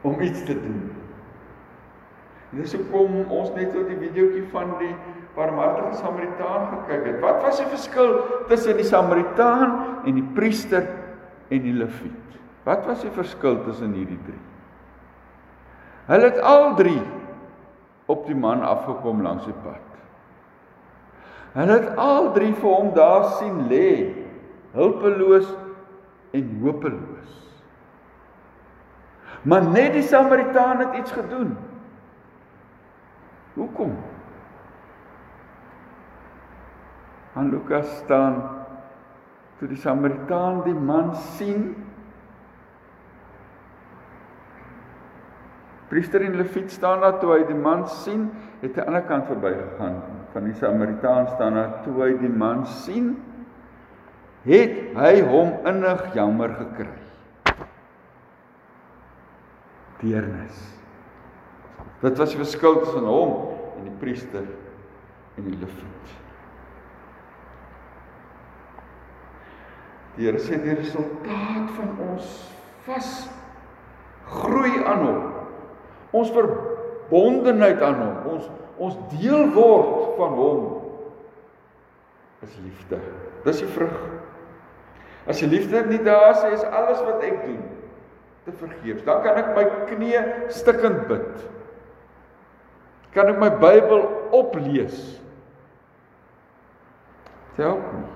om 0.00 0.20
iets 0.20 0.44
te 0.44 0.54
doen. 0.62 1.01
Dis 2.52 2.74
hoekom 2.76 3.22
ons 3.32 3.52
net 3.56 3.72
so 3.72 3.84
die 3.88 3.96
videoetjie 3.96 4.44
van 4.52 4.74
die 4.80 4.92
barmhartige 5.36 5.96
Samaritaan 6.02 6.66
gekyk 6.74 7.06
het. 7.08 7.20
Wat 7.24 7.40
was 7.44 7.62
die 7.62 7.70
verskil 7.72 8.18
tussen 8.50 8.76
die 8.76 8.84
Samaritaan 8.84 10.04
en 10.04 10.18
die 10.18 10.26
priester 10.36 10.84
en 11.48 11.64
die 11.64 11.72
leviet? 11.72 12.36
Wat 12.66 12.84
was 12.86 13.00
die 13.06 13.14
verskil 13.14 13.56
tussen 13.64 13.96
hierdie 13.96 14.20
drie? 14.26 14.42
Hulle 16.10 16.28
het 16.28 16.42
al 16.44 16.74
drie 16.76 17.00
op 18.12 18.26
die 18.28 18.36
man 18.36 18.60
afgekom 18.66 19.24
langs 19.24 19.48
die 19.48 19.56
pad. 19.64 19.88
Hulle 21.56 21.78
het 21.78 21.98
al 22.00 22.32
drie 22.36 22.52
vir 22.52 22.68
hom 22.68 22.92
daar 22.96 23.30
sien 23.38 23.64
lê, 23.72 24.12
hulpeloos 24.76 25.48
en 26.36 26.54
hopeloos. 26.62 27.40
Maar 29.48 29.64
net 29.72 29.96
die 29.96 30.04
Samaritaan 30.06 30.84
het 30.84 31.00
iets 31.00 31.16
gedoen. 31.16 31.56
Hoekom? 33.54 33.96
aan 37.32 37.48
Lukas 37.50 37.88
staan 38.04 38.42
toe 39.58 39.68
die 39.70 39.80
Samaritaan 39.80 40.62
die 40.66 40.76
man 40.76 41.14
sien 41.36 41.72
Priester 45.92 46.22
en 46.24 46.36
Lewiet 46.40 46.70
staan 46.72 47.02
daar 47.04 47.18
toe 47.20 47.34
hy 47.34 47.42
die 47.44 47.58
man 47.58 47.82
sien, 47.84 48.30
het 48.62 48.70
aan 48.70 48.76
die 48.78 48.84
ander 48.88 49.02
kant 49.04 49.26
verbygegaan. 49.28 49.98
Van 50.32 50.46
die 50.48 50.54
Samaritaan 50.56 51.26
staan 51.34 51.58
daar 51.58 51.74
toe 51.84 51.92
hy 51.98 52.14
die 52.16 52.30
man 52.32 52.62
sien, 52.64 53.10
het 54.46 54.96
hy 54.96 55.10
hom 55.28 55.52
innig 55.68 56.06
jammer 56.16 56.54
gekry. 56.62 56.96
Deernis. 60.00 60.81
Dit 62.02 62.18
was 62.18 62.34
die 62.34 62.40
verskil 62.40 62.80
tussen 62.82 63.06
hom 63.06 63.36
en 63.78 63.86
die 63.86 63.98
priester 64.00 64.46
en 65.38 65.46
die 65.46 65.54
Lewiet. 65.54 66.16
Die 70.16 70.26
Here 70.26 70.40
sê 70.42 70.58
die 70.60 70.74
resultaat 70.76 71.70
van 71.78 71.94
ons 72.10 72.32
vas 72.84 73.12
groei 74.28 74.82
aan 74.82 75.06
hom 75.06 75.22
ons 76.12 76.32
verbondenheid 76.32 77.82
aan 77.82 78.00
hom, 78.00 78.36
ons 78.36 78.50
ons 78.82 78.96
deel 79.14 79.50
word 79.54 80.16
van 80.18 80.32
hom 80.36 80.62
is 82.42 82.54
liefde. 82.64 82.98
Dis 83.44 83.60
die 83.62 83.70
vrug. 83.70 83.94
As 85.30 85.38
die 85.38 85.46
liefde 85.46 85.84
nie 85.86 86.00
daar 86.02 86.32
is, 86.32 86.42
is 86.58 86.64
alles 86.66 86.98
wat 87.06 87.22
ek 87.22 87.44
doen 87.46 87.60
te 88.42 88.54
vergeefs. 88.58 89.04
Dan 89.06 89.20
kan 89.22 89.38
ek 89.38 89.52
my 89.54 89.64
knie 89.92 90.24
stikkend 90.50 91.04
bid. 91.10 91.44
Kan 93.12 93.28
ek 93.28 93.38
my 93.40 93.50
Bybel 93.60 94.06
oplees? 94.32 95.20
Help 97.58 97.84
my. 97.92 98.08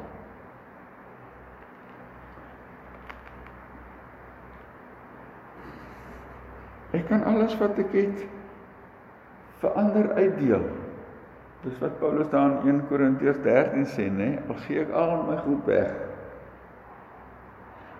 Ek 6.96 7.04
kan 7.10 7.26
alles 7.28 7.52
wat 7.60 7.76
ek 7.82 7.92
het 7.92 8.24
vir 9.60 9.76
ander 9.76 10.08
uitdeel. 10.16 10.64
Dis 11.66 11.76
wat 11.82 11.98
Paulus 12.00 12.30
daar 12.32 12.62
in 12.62 12.78
1 12.78 12.82
Korintiërs 12.88 13.42
13 13.44 13.84
sê, 13.90 14.06
nê? 14.08 14.36
Al 14.48 14.60
gee 14.64 14.80
ek 14.86 14.94
al 14.96 15.12
my 15.26 15.36
goed 15.44 15.68
weg. 15.68 15.92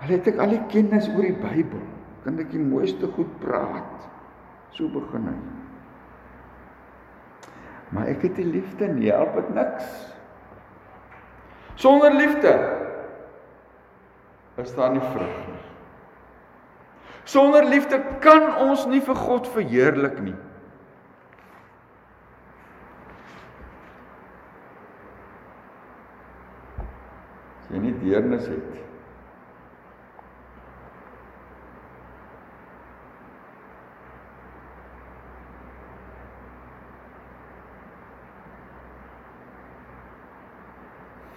Al 0.01 0.15
het 0.15 0.33
ek 0.33 0.41
al 0.41 0.55
die 0.55 0.65
kennis 0.73 1.11
oor 1.13 1.27
die 1.27 1.37
Bybel, 1.43 1.85
kan 2.25 2.41
ek 2.41 2.53
die 2.55 2.63
mooiste 2.63 3.11
goed 3.17 3.33
praat. 3.43 4.09
So 4.77 4.89
begin 4.93 5.29
hy. 5.33 5.39
Maar 7.95 8.07
ek 8.11 8.23
het 8.27 8.39
die 8.41 8.47
liefde 8.47 8.89
nie, 8.91 9.11
help 9.13 9.37
dit 9.39 9.53
niks. 9.55 9.91
Sonder 11.77 12.15
liefde 12.15 12.55
is 14.57 14.75
daar 14.75 14.91
nie 14.93 15.05
vrug 15.13 15.37
nie. 15.47 15.61
Sonder 17.27 17.65
liefde 17.65 18.01
kan 18.21 18.49
ons 18.63 18.87
nie 18.87 19.03
vir 19.05 19.19
God 19.19 19.49
verheerlik 19.51 20.19
nie. 20.23 20.37
As 27.61 27.75
jy 27.75 27.83
nie 27.83 27.95
deernis 28.01 28.47
het 28.47 28.77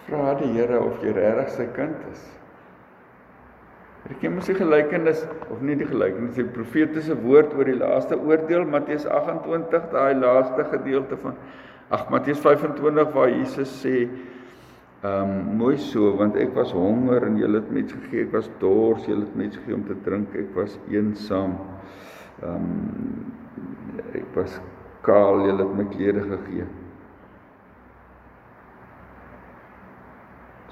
Vra 0.10 0.29
die 0.42 0.54
Here 0.56 0.80
of 0.82 1.04
jy 1.04 1.14
regtig 1.16 1.56
sy 1.56 1.68
kind 1.76 2.04
is. 2.12 2.28
Ek 4.10 4.22
ken 4.22 4.34
mos 4.38 4.48
die 4.48 4.56
gelykenis 4.58 5.26
of 5.52 5.60
nie 5.62 5.76
die 5.78 5.88
gelykenis 5.90 6.38
die 6.38 6.48
profetiese 6.56 7.18
woord 7.20 7.52
oor 7.58 7.68
die 7.68 7.78
laaste 7.78 8.18
oordeel 8.18 8.64
Matteus 8.66 9.06
28 9.06 9.90
daai 9.92 10.16
laaste 10.18 10.66
gedeelte 10.72 11.20
van 11.20 11.36
ag 11.94 12.08
Matteus 12.14 12.40
25 12.46 13.12
waar 13.14 13.30
Jesus 13.34 13.74
sê 13.84 14.08
ehm 15.00 15.30
um, 15.32 15.36
mooi 15.60 15.78
so 15.80 16.10
want 16.20 16.36
ek 16.36 16.56
was 16.56 16.74
honger 16.76 17.24
en 17.28 17.38
julle 17.40 17.62
het 17.62 17.70
mens 17.72 17.94
gegee 17.94 18.26
ek 18.26 18.34
was 18.36 18.50
dors 18.60 19.06
julle 19.08 19.24
het 19.28 19.38
mens 19.40 19.56
gegee 19.60 19.78
om 19.78 19.86
te 19.88 19.96
drink 20.08 20.34
ek 20.36 20.50
was 20.58 20.76
eensaam 20.92 21.56
ehm 22.42 22.56
um, 22.56 23.32
ek 24.16 24.36
was 24.36 24.60
kaal 25.06 25.46
julle 25.46 25.64
het 25.64 25.78
my 25.78 25.86
klere 25.94 26.26
gegee 26.34 26.68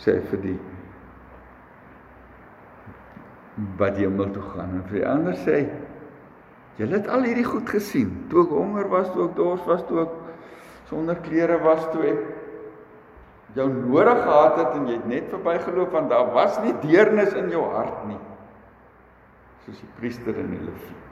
sê 0.03 0.19
vir 0.31 0.43
die 0.45 0.57
wat 3.79 3.97
hemel 3.97 4.31
toe 4.33 4.45
gaan 4.53 4.77
en 4.77 4.87
vir 4.89 4.99
die 4.99 5.07
ander 5.09 5.37
sê 5.45 5.61
julle 6.77 6.99
het 6.99 7.07
al 7.09 7.25
hierdie 7.25 7.47
goed 7.47 7.69
gesien 7.73 8.11
toe 8.31 8.45
ek 8.45 8.53
honger 8.53 8.89
was 8.91 9.09
toe 9.13 9.29
ek 9.29 9.37
dors 9.39 9.63
was 9.69 9.85
toe 9.89 10.03
ek 10.05 10.17
sonder 10.89 11.17
klere 11.25 11.57
was 11.63 11.81
toe 11.93 12.05
ek 12.11 12.21
jou 13.57 13.67
nodig 13.73 14.21
gehad 14.23 14.57
het 14.61 14.75
en 14.77 14.87
jy 14.87 14.99
het 14.99 15.09
net 15.09 15.29
verbygeloop 15.33 15.93
want 15.95 16.11
daar 16.13 16.31
was 16.35 16.59
nie 16.63 16.75
deernis 16.83 17.33
in 17.37 17.49
jou 17.53 17.63
hart 17.73 18.05
nie. 18.09 18.19
Soos 19.65 19.79
die 19.81 19.93
priester 19.99 20.37
in 20.37 20.51
die 20.53 20.63
leviet 20.63 21.03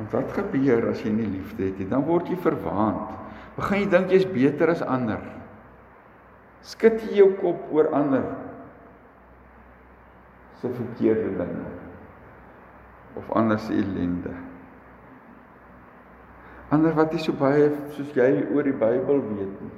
Want 0.00 0.12
wat 0.16 0.30
gebeur 0.32 0.86
as 0.88 1.02
jy 1.04 1.10
nie 1.12 1.28
liefde 1.28 1.66
het 1.68 1.76
nie? 1.76 1.88
Dan 1.90 2.06
word 2.08 2.30
jy 2.32 2.38
verwaand. 2.40 3.10
Begin 3.58 3.82
jy 3.82 3.88
dink 3.92 4.14
jy's 4.14 4.24
beter 4.24 4.72
as 4.72 4.80
ander? 4.80 5.20
Skud 6.64 7.02
jy 7.04 7.18
jou 7.18 7.26
kop 7.40 7.66
oor 7.74 7.90
ander 7.96 8.24
se 10.60 10.68
verkeerde 10.68 11.34
dinge 11.36 11.68
of 13.20 13.28
ander 13.36 13.60
se 13.60 13.76
ellende? 13.76 14.32
Ander 16.72 16.96
wat 16.96 17.12
nie 17.12 17.20
so 17.20 17.36
baie 17.36 17.68
soos 17.96 18.16
jy 18.16 18.30
oor 18.54 18.64
die 18.64 18.76
Bybel 18.80 19.20
weet 19.34 19.60
nie. 19.66 19.74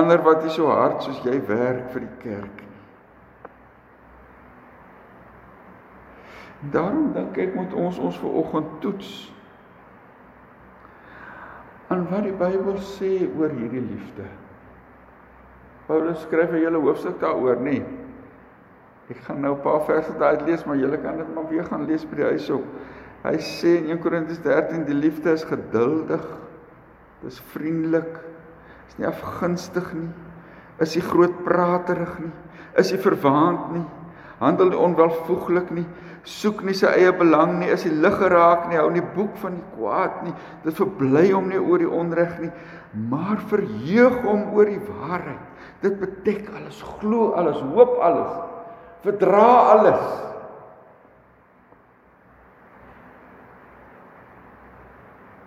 Ander 0.00 0.24
wat 0.24 0.46
nie 0.46 0.54
so 0.54 0.72
hard 0.72 1.04
soos 1.04 1.20
jy 1.28 1.36
werk 1.48 1.92
vir 1.92 2.06
die 2.06 2.16
kerk 2.24 2.64
nie. 2.64 2.67
Daarom 6.60 7.12
dink 7.14 7.36
ek 7.38 7.54
moet 7.54 7.74
ons 7.74 7.98
ons 8.02 8.16
ver 8.18 8.38
oggend 8.40 8.80
toets 8.82 9.32
aan 11.88 12.02
wat 12.10 12.26
die 12.26 12.34
Bybel 12.36 12.76
sê 12.84 13.12
oor 13.38 13.52
hierdie 13.54 13.80
liefde. 13.80 14.26
Paulus 15.86 16.20
skryf 16.26 16.50
'n 16.50 16.60
hele 16.60 16.78
hoofstuk 16.78 17.20
daaroor, 17.20 17.56
nê. 17.56 17.80
Ek 19.08 19.16
gaan 19.24 19.40
nou 19.40 19.54
'n 19.54 19.62
paar 19.62 19.80
verse 19.86 20.12
daai 20.18 20.44
lees, 20.44 20.64
maar 20.64 20.76
julle 20.76 20.98
kan 20.98 21.16
dit 21.16 21.34
maar 21.34 21.48
weer 21.48 21.64
gaan 21.64 21.86
lees 21.86 22.04
by 22.04 22.16
die 22.16 22.24
huis 22.24 22.50
op. 22.50 22.64
Hy 23.24 23.38
sê 23.38 23.78
in 23.78 23.90
1 23.90 23.98
Korintiërs 23.98 24.42
13 24.42 24.84
die 24.84 24.94
liefde 24.94 25.32
is 25.32 25.44
geduldig. 25.44 26.24
Dis 27.22 27.40
vriendelik. 27.40 28.20
Is 28.88 28.98
nie 28.98 29.06
afgunstig 29.06 29.92
nie. 29.94 30.10
Is 30.78 30.94
nie 30.94 31.02
grootpraterig 31.02 32.18
nie. 32.18 32.32
Is 32.76 32.92
nie 32.92 33.00
verwaand 33.00 33.72
nie. 33.72 33.84
Handel 34.38 34.72
nie 34.72 34.78
onwelvoeglik 34.78 35.72
nie 35.74 35.86
soek 36.28 36.60
nie 36.66 36.74
sy 36.76 36.88
eie 36.90 37.12
belang 37.16 37.56
nie, 37.58 37.70
is 37.72 37.86
die 37.86 37.94
lig 37.94 38.16
geraak 38.20 38.68
nie, 38.68 38.78
hou 38.78 38.90
nie 38.92 39.04
boek 39.14 39.36
van 39.42 39.56
die 39.56 39.66
kwaad 39.76 40.22
nie, 40.26 40.34
dit 40.64 40.76
verbly 40.76 41.24
hom 41.30 41.48
nie 41.50 41.60
oor 41.60 41.80
die 41.82 41.88
onreg 41.88 42.34
nie, 42.42 42.50
maar 43.08 43.40
verheug 43.50 44.20
hom 44.26 44.48
oor 44.56 44.68
die 44.68 44.82
waarheid. 44.82 45.44
Dit 45.82 45.98
bedek 46.00 46.48
alles, 46.56 46.80
glo 46.98 47.32
alles, 47.38 47.60
hoop 47.74 47.96
alles, 48.02 48.34
verdra 49.04 49.48
alles. 49.76 50.06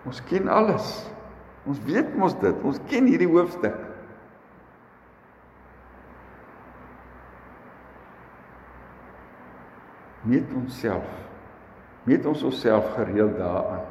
Ons 0.08 0.22
ken 0.26 0.48
alles. 0.50 0.86
Ons 1.68 1.78
weet 1.86 2.16
mos 2.18 2.32
dit. 2.40 2.64
Ons 2.66 2.80
ken 2.90 3.06
hierdie 3.06 3.28
hoofstuk. 3.30 3.76
Meet 10.32 10.52
onsself. 10.56 11.08
Meet 12.08 12.26
ons 12.26 12.42
osself 12.42 12.94
gereeld 12.94 13.36
daaraan. 13.36 13.84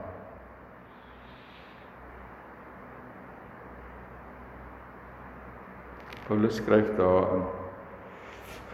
Paulus 6.26 6.56
skryf 6.56 6.96
daar 6.96 7.36
in 7.36 7.46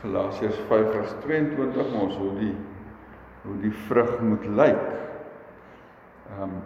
Galasiërs 0.01 0.60
5:22 0.69 1.93
ons 2.01 2.15
hoe 2.15 2.34
die 2.39 2.56
hoe 3.47 3.56
die 3.62 3.73
vrug 3.88 4.19
moet 4.19 4.45
lyk. 4.45 4.88
Ehm 6.27 6.43
um, 6.43 6.58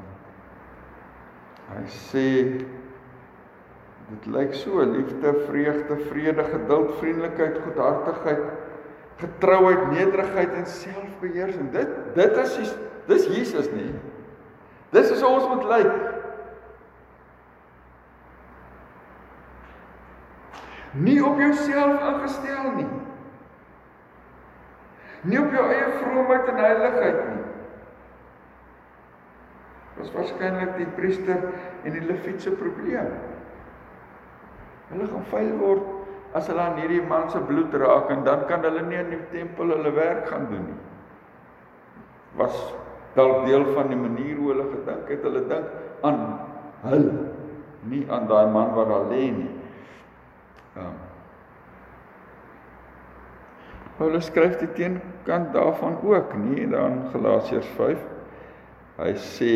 hy 1.71 1.83
sê 1.87 2.27
dit 4.11 4.25
lyk 4.27 4.53
so 4.59 4.83
liefde, 4.83 5.31
vreugde, 5.47 5.97
vrede, 6.09 6.43
geduld, 6.43 6.97
vriendelikheid, 6.99 7.61
goedhartigheid, 7.63 8.70
getrouheid, 9.17 9.87
nederigheid 9.91 10.53
en 10.53 10.65
selfbeheersing. 10.65 11.71
Dit 11.71 11.89
dit 12.15 12.37
is 12.37 12.75
dis 13.07 13.27
Jesus 13.27 13.71
nie. 13.71 13.91
Dis 14.91 15.11
is 15.11 15.23
ons 15.23 15.47
moet 15.47 15.67
lyk. 15.71 15.91
Nie 20.91 21.21
op 21.25 21.39
jouself 21.39 22.01
ingestel 22.01 22.71
nie. 22.75 22.89
Nie 25.21 25.39
op 25.39 25.53
jou 25.53 25.63
eie 25.69 25.87
vroomheid 26.01 26.49
en 26.51 26.59
heiligheid 26.59 27.21
nie. 27.29 27.45
Was 29.99 30.11
waarskynlik 30.15 30.75
die 30.79 30.89
priester 30.97 31.45
en 31.85 31.95
die 31.95 32.03
leviet 32.03 32.41
se 32.41 32.51
probleem. 32.57 33.13
Hulle 34.91 35.07
gaan 35.07 35.27
vuil 35.31 35.51
word 35.61 36.00
as 36.33 36.47
hulle 36.47 36.61
aan 36.63 36.79
hierdie 36.79 37.01
man 37.07 37.29
se 37.29 37.39
bloed 37.43 37.73
raak 37.75 38.11
en 38.13 38.23
dan 38.23 38.45
kan 38.47 38.63
hulle 38.63 38.85
nie 38.87 38.99
in 38.99 39.09
die 39.15 39.23
tempel 39.33 39.73
hulle 39.75 39.91
werk 39.95 40.29
gaan 40.31 40.47
doen 40.51 40.63
nie. 40.69 40.79
Was 42.39 42.55
dalk 43.15 43.45
deel 43.45 43.65
van 43.75 43.91
die 43.91 43.99
manier 43.99 44.37
hoe 44.39 44.53
hulle 44.53 44.67
gedink 44.71 45.09
het. 45.11 45.25
Hulle 45.27 45.43
dink 45.49 46.05
aan 46.07 46.21
hulle, 46.85 47.25
nie 47.91 48.03
aan 48.09 48.27
daai 48.29 48.47
man 48.51 48.73
wat 48.77 48.89
daar 48.89 49.09
lê 49.11 49.27
nie. 49.35 49.51
Ja. 50.75 50.87
Paulus 53.99 54.31
skryf 54.31 54.55
die 54.57 54.71
teenkant 54.73 55.51
daarvan 55.53 55.99
ook, 56.01 56.33
nie 56.39 56.65
dan 56.71 57.03
Galasiërs 57.11 57.67
5. 57.77 57.99
Hy 59.01 59.11
sê 59.19 59.51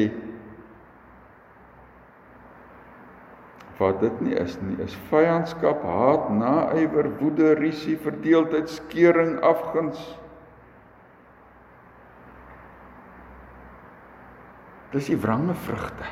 wat 3.78 4.00
dit 4.00 4.22
nie 4.24 4.36
is 4.40 4.56
nie, 4.64 4.78
is 4.84 4.96
vyandskap, 5.10 5.84
haat, 5.84 6.30
naaiwer, 6.32 7.10
woede, 7.20 7.54
risie, 7.60 7.98
verdeeldheid, 8.00 8.70
skeuring, 8.72 9.36
afguns. 9.44 10.00
Dis 14.96 15.10
die 15.12 15.20
wrange 15.20 15.58
vrugte 15.66 16.08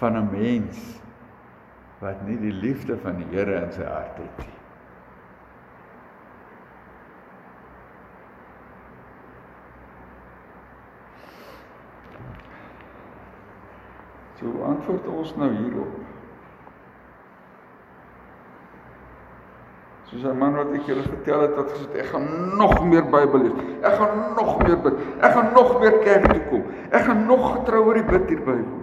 van 0.00 0.16
'n 0.16 0.30
mens 0.32 1.00
wat 2.00 2.22
nie 2.26 2.38
die 2.40 2.52
liefde 2.52 2.96
van 2.96 3.16
die 3.16 3.28
Here 3.32 3.60
in 3.64 3.72
sy 3.72 3.84
hart 3.84 4.16
het 4.16 4.38
nie. 4.38 4.53
So 14.40 14.50
antwoord 14.66 15.06
ons 15.06 15.34
nou 15.38 15.50
hierop. 15.54 16.00
Soos 20.10 20.24
'n 20.24 20.38
man 20.38 20.54
wat 20.54 20.72
ek 20.74 20.86
julle 20.86 21.02
vertel 21.02 21.40
het 21.40 21.54
wat 21.56 21.70
gesê 21.70 21.98
ek 21.98 22.06
gaan 22.06 22.56
nog 22.56 22.84
meer 22.84 23.04
Bybel 23.04 23.42
lees. 23.42 23.58
Ek 23.82 23.94
gaan 23.94 24.34
nog 24.36 24.58
meer 24.62 24.78
bid. 24.78 24.94
Ek 25.20 25.32
gaan 25.32 25.52
nog 25.52 25.80
meer 25.80 25.98
kerk 25.98 26.26
toe 26.32 26.42
kom. 26.50 26.64
Ek 26.90 27.02
gaan 27.02 27.26
nog 27.26 27.52
getrouer 27.52 27.94
die 27.94 28.04
bid 28.04 28.28
hierby 28.28 28.58
woon. 28.62 28.82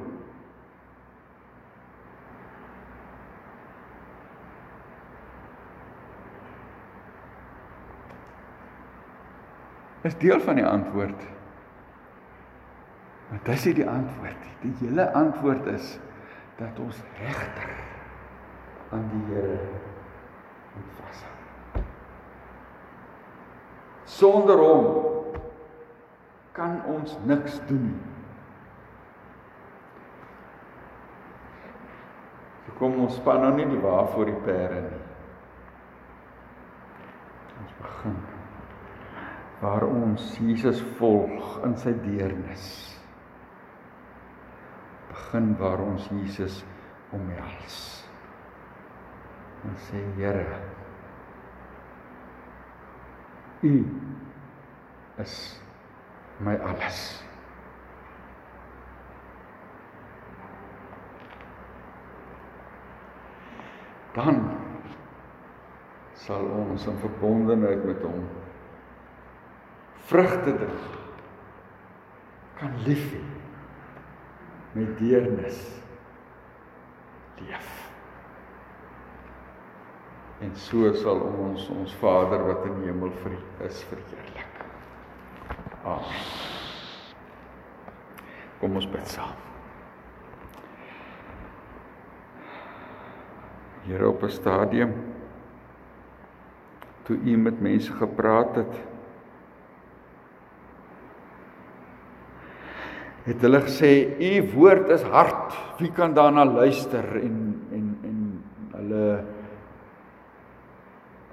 Is 10.02 10.18
deel 10.18 10.40
van 10.40 10.56
die 10.56 10.66
antwoord. 10.66 11.41
Maar 13.32 13.40
dis 13.44 13.66
nie 13.66 13.74
die 13.80 13.88
antwoord 13.88 14.40
nie. 14.44 14.56
Die 14.62 14.74
hele 14.82 15.06
antwoord 15.16 15.66
is 15.72 15.94
dat 16.60 16.80
ons 16.84 16.98
regtig 17.20 17.70
aan 18.92 19.08
die 19.14 19.22
Here 19.30 19.60
moet 20.76 20.98
vashou. 21.00 21.84
Sonder 24.04 24.60
hom 24.60 24.90
kan 26.52 26.82
ons 26.92 27.16
niks 27.24 27.62
doen 27.72 27.88
nie. 27.94 28.10
So 32.66 32.76
kom 32.84 33.00
ons 33.08 33.16
span 33.16 33.46
nou 33.46 33.56
nie 33.56 33.72
die 33.72 33.80
wa 33.80 34.04
voor 34.12 34.28
die 34.28 34.40
perde 34.44 34.84
nie. 34.90 35.04
Ons 37.64 37.76
begin 37.80 38.22
waar 39.62 39.88
ons 39.88 40.34
Jesus 40.42 40.82
volg 40.98 41.62
in 41.64 41.78
sy 41.80 41.94
deernis 42.04 42.72
begin 45.32 45.56
waar 45.58 45.80
ons 45.80 46.10
Jesus 46.12 46.64
omhels. 47.10 48.04
En 49.64 49.76
sê 49.88 50.00
Here, 50.18 50.60
U 53.64 53.86
is 55.18 55.60
my 56.40 56.58
alles. 56.58 57.24
Dan 64.12 64.42
sal 66.14 66.44
ons 66.44 66.88
in 66.92 66.98
verbondenheid 67.00 67.86
met 67.88 68.04
hom 68.04 68.26
vrugte 70.12 70.58
dra. 70.60 70.74
Kan 72.60 72.76
lief 72.84 73.14
hê 73.14 73.41
met 74.74 74.98
deernis 74.98 75.60
leef. 77.40 77.70
En 80.42 80.56
so 80.56 80.94
sal 80.94 81.20
ons 81.22 81.68
ons 81.70 81.96
Vader 82.02 82.46
wat 82.48 82.66
in 82.66 82.80
die 82.80 82.90
hemel 82.90 83.12
vir 83.22 83.38
is 83.68 83.84
verheerlik. 83.90 84.48
Amen. 85.86 86.26
Kom 88.62 88.78
ons 88.78 88.88
bid 88.90 89.08
saam. 89.10 89.38
Here 93.86 94.08
op 94.08 94.24
'n 94.24 94.30
stadium 94.30 94.94
toe 97.04 97.18
u 97.18 97.38
met 97.38 97.62
mense 97.62 97.94
gepraat 97.94 98.56
het 98.56 98.91
het 103.26 103.44
hulle 103.46 103.62
gesê 103.62 103.92
u 104.18 104.32
woord 104.56 104.90
is 104.90 105.04
hard. 105.06 105.54
Wie 105.78 105.92
kan 105.94 106.14
daarna 106.14 106.46
luister? 106.46 107.06
En 107.22 107.38
en 107.72 107.88
en 108.04 108.44
hulle 108.72 109.24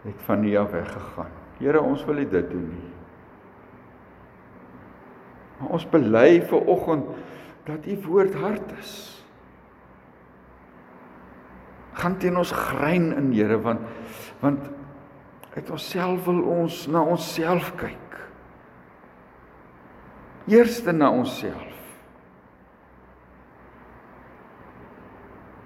het 0.04 0.22
van 0.26 0.44
u 0.44 0.56
af 0.56 0.70
weggegaan. 0.70 1.32
Here 1.58 1.80
ons 1.80 2.04
wil 2.04 2.20
nie 2.20 2.28
dit 2.28 2.50
doen 2.50 2.68
nie. 2.68 2.90
Maar 5.58 5.72
ons 5.74 5.86
bely 5.90 6.40
vir 6.46 6.68
oggend 6.70 7.08
dat 7.66 7.86
u 7.86 7.96
woord 8.06 8.34
hard 8.34 8.74
is. 8.78 8.92
Gaan 11.98 12.18
teen 12.18 12.36
ons 12.36 12.52
grein 12.52 13.10
in 13.16 13.32
Here 13.32 13.60
want 13.60 13.80
want 14.40 14.68
uit 15.56 15.70
onsself 15.70 16.24
wil 16.28 16.44
ons 16.60 16.84
na 16.86 17.00
onsself 17.02 17.72
kyk. 17.80 18.20
Eerste 20.46 20.92
na 20.92 21.10
onsself 21.10 21.77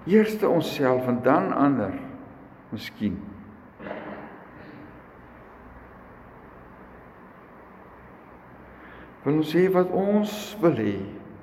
Eerste 0.07 0.49
onsself 0.49 1.07
en 1.07 1.21
dan 1.23 1.53
ander. 1.55 1.95
Miskien. 2.73 3.21
Wil 9.23 9.39
ons 9.39 9.53
sê 9.55 9.69
wat 9.71 9.91
ons 9.95 10.31
wil 10.63 10.79
hê, 10.83 10.95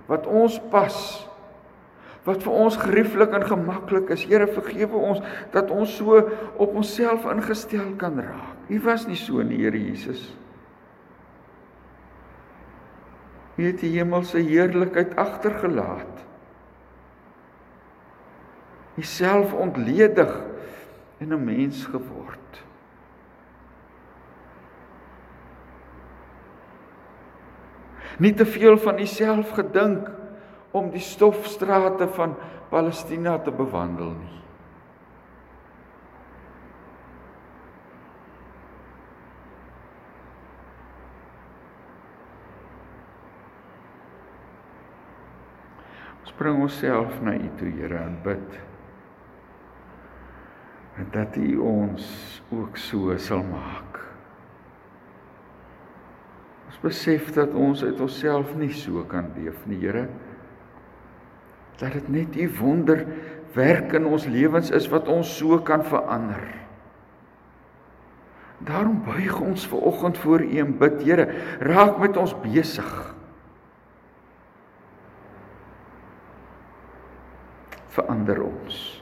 wat 0.09 0.25
ons 0.27 0.57
pas, 0.73 0.95
wat 2.27 2.43
vir 2.43 2.57
ons 2.65 2.77
gerieflik 2.81 3.31
en 3.37 3.45
gemaklik 3.47 4.11
is. 4.11 4.25
Here 4.27 4.49
vergewe 4.51 4.99
ons 5.13 5.21
dat 5.53 5.71
ons 5.71 5.93
so 6.01 6.19
op 6.59 6.75
onsself 6.75 7.23
ingestel 7.31 7.93
kan 8.01 8.19
raak. 8.19 8.57
U 8.67 8.81
was 8.83 9.07
nie 9.07 9.17
so 9.17 9.39
nie, 9.45 9.61
Here 9.63 9.79
Jesus. 9.79 10.27
U 13.55 13.63
het 13.63 13.79
die 13.79 13.95
hemelse 13.95 14.43
heerlikheid 14.43 15.15
agtergelaat 15.19 16.25
jouself 18.99 19.53
ontledig 19.53 20.41
en 21.17 21.33
'n 21.33 21.43
mens 21.43 21.85
geword. 21.85 22.63
Nie 28.17 28.33
te 28.33 28.45
veel 28.45 28.77
van 28.77 28.95
jouself 28.95 29.49
gedink 29.49 30.09
om 30.71 30.89
die 30.89 30.99
stofstrate 30.99 32.07
van 32.07 32.35
Palestina 32.69 33.39
te 33.39 33.51
bewandel 33.51 34.11
nie. 34.11 34.39
Ons 46.19 46.33
bring 46.37 46.61
onsself 46.61 47.21
na 47.21 47.33
U 47.33 47.49
toe, 47.55 47.71
Here, 47.71 47.95
en 47.95 48.19
bid 48.23 48.68
dat 51.11 51.35
U 51.35 51.57
ons 51.57 52.05
ook 52.51 52.77
so 52.77 53.15
sal 53.17 53.43
maak. 53.43 53.99
Ons 56.69 56.79
besef 56.83 57.31
dat 57.35 57.53
ons 57.57 57.83
uit 57.83 57.99
onsself 57.99 58.51
nie 58.59 58.71
so 58.75 59.03
kan 59.09 59.31
leef 59.37 59.65
nie, 59.65 59.79
Here. 59.79 60.07
Dat 61.79 61.95
dit 61.95 62.09
net 62.11 62.35
U 62.35 62.49
wonder 62.59 63.05
werk 63.55 63.93
in 63.97 64.05
ons 64.05 64.27
lewens 64.29 64.71
is 64.75 64.89
wat 64.91 65.07
ons 65.07 65.31
so 65.39 65.59
kan 65.65 65.83
verander. 65.85 66.43
Daarom 68.59 68.99
buig 69.05 69.39
ons 69.39 69.67
ver 69.71 69.87
oggend 69.87 70.17
voor 70.19 70.43
U 70.43 70.57
en 70.59 70.77
bid, 70.77 71.01
Here, 71.07 71.29
raak 71.63 71.97
met 71.97 72.17
ons 72.19 72.35
besig. 72.43 72.91
Verander 77.95 78.43
ons. 78.43 78.98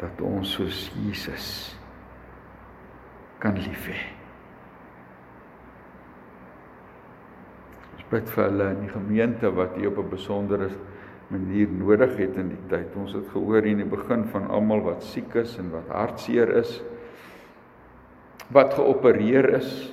Dat 0.00 0.20
ons 0.20 0.56
soos 0.56 0.90
Jesus 1.04 1.76
kan 3.38 3.58
lief 3.60 3.88
hê. 3.88 4.00
Ons 7.94 8.06
bid 8.10 8.28
vir 8.34 8.44
hulle 8.48 8.70
in 8.74 8.82
die 8.86 8.92
gemeente 8.92 9.50
wat 9.54 9.76
hier 9.76 9.92
op 9.92 9.98
'n 10.04 10.10
besondere 10.10 10.70
manier 11.28 11.68
nodig 11.68 12.16
het 12.16 12.36
in 12.36 12.48
die 12.48 12.62
tyd. 12.68 12.96
Ons 12.96 13.12
het 13.12 13.28
gehoor 13.32 13.66
in 13.66 13.82
die 13.82 13.88
begin 13.88 14.24
van 14.24 14.50
almal 14.50 14.80
wat 14.80 15.02
siek 15.02 15.34
is 15.34 15.58
en 15.58 15.70
wat 15.70 15.88
hartseer 15.88 16.56
is, 16.60 16.82
wat 18.52 18.74
geopereer 18.74 19.48
is, 19.56 19.92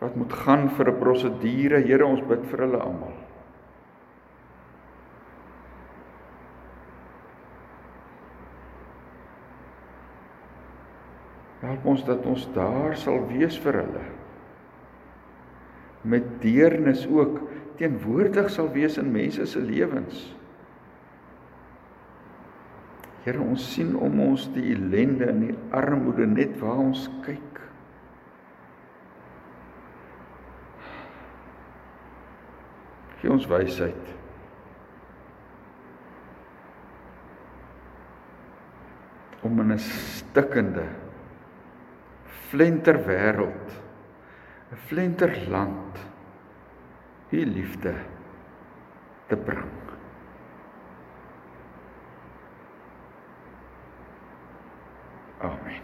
wat 0.00 0.16
moet 0.16 0.32
gaan 0.32 0.68
vir 0.68 0.90
'n 0.90 0.98
prosedure. 0.98 1.80
Here, 1.80 2.06
ons 2.06 2.20
bid 2.20 2.44
vir 2.46 2.58
hulle 2.66 2.78
almal. 2.78 3.23
Help 11.64 11.86
ons 11.88 12.04
dat 12.04 12.24
ons 12.28 12.44
daar 12.52 12.96
sal 13.00 13.22
wees 13.30 13.56
vir 13.64 13.80
hulle. 13.80 14.04
Met 16.04 16.26
deernis 16.42 17.06
ook 17.08 17.40
teenwoordig 17.80 18.50
sal 18.52 18.68
wees 18.74 18.98
in 19.00 19.12
mense 19.12 19.46
se 19.48 19.62
lewens. 19.64 20.26
Here, 23.24 23.40
ons 23.40 23.64
sien 23.72 23.94
om 23.96 24.18
ons 24.20 24.44
die 24.52 24.66
ellende 24.74 25.30
en 25.32 25.40
die 25.46 25.54
armoede 25.72 26.26
net 26.28 26.58
waar 26.60 26.82
ons 26.84 27.06
kyk. 27.24 27.62
Gee 33.22 33.32
ons 33.32 33.48
wysheid. 33.48 34.12
om 39.44 39.60
in 39.60 39.72
'n 39.72 39.78
stikkende 39.78 40.84
flenter 42.54 42.98
wêreld 43.06 43.68
'n 44.70 44.78
flenter 44.86 45.32
land 45.50 45.94
u 47.34 47.40
liefde 47.54 47.94
te 49.26 49.36
bring. 49.36 49.82
Amen. 55.42 55.83